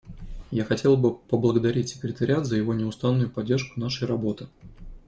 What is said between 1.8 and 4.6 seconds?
секретариат за его неустанную поддержку нашей работы.